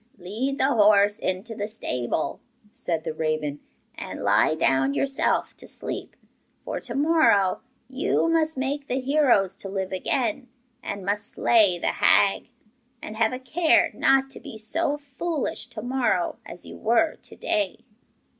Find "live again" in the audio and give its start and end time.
9.69-10.47